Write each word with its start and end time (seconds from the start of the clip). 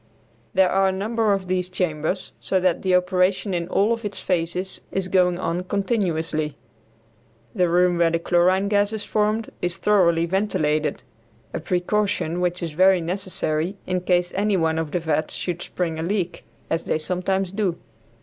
There 0.55 0.71
are 0.71 0.87
a 0.87 0.91
number 0.91 1.31
of 1.31 1.47
these 1.47 1.69
chambers, 1.69 2.33
so 2.39 2.59
that 2.59 2.81
the 2.81 2.95
operation 2.95 3.53
in 3.53 3.67
all 3.67 3.93
of 3.93 4.03
its 4.03 4.19
phases 4.19 4.81
is 4.91 5.07
going 5.07 5.37
on 5.37 5.61
continuously. 5.65 6.57
The 7.53 7.69
room 7.69 7.99
where 7.99 8.09
the 8.09 8.17
chlorine 8.17 8.67
gas 8.67 8.93
is 8.93 9.03
formed 9.03 9.51
is 9.61 9.77
thoroughly 9.77 10.25
ventilated, 10.25 11.03
a 11.53 11.59
precaution 11.59 12.41
which 12.41 12.63
is 12.63 12.71
very 12.71 12.99
necessary 12.99 13.77
in 13.85 14.01
case 14.01 14.31
any 14.33 14.57
one 14.57 14.79
of 14.79 14.89
the 14.89 14.99
vats 14.99 15.35
should 15.35 15.61
spring 15.61 15.99
a 15.99 16.01
leak, 16.01 16.45
as 16.67 16.85
they 16.85 16.97
sometimes 16.97 17.51
do. 17.51 17.77